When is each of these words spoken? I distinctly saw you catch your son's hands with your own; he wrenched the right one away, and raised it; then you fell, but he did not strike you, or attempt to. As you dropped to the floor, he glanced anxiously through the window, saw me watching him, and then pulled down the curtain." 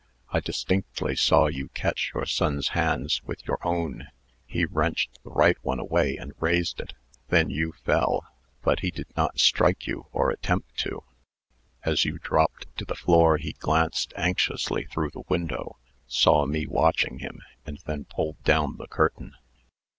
I 0.31 0.39
distinctly 0.39 1.15
saw 1.15 1.45
you 1.45 1.67
catch 1.75 2.11
your 2.15 2.25
son's 2.25 2.69
hands 2.69 3.21
with 3.23 3.45
your 3.45 3.59
own; 3.61 4.07
he 4.47 4.65
wrenched 4.65 5.19
the 5.23 5.29
right 5.29 5.57
one 5.61 5.77
away, 5.79 6.17
and 6.17 6.33
raised 6.39 6.79
it; 6.79 6.93
then 7.27 7.51
you 7.51 7.73
fell, 7.85 8.25
but 8.63 8.79
he 8.79 8.89
did 8.89 9.05
not 9.15 9.37
strike 9.39 9.85
you, 9.85 10.07
or 10.11 10.31
attempt 10.31 10.75
to. 10.77 11.03
As 11.83 12.03
you 12.03 12.17
dropped 12.17 12.75
to 12.77 12.85
the 12.85 12.95
floor, 12.95 13.37
he 13.37 13.53
glanced 13.53 14.11
anxiously 14.17 14.85
through 14.85 15.11
the 15.11 15.23
window, 15.29 15.77
saw 16.07 16.47
me 16.47 16.65
watching 16.65 17.19
him, 17.19 17.43
and 17.63 17.77
then 17.85 18.05
pulled 18.05 18.41
down 18.43 18.77
the 18.77 18.87
curtain." 18.87 19.35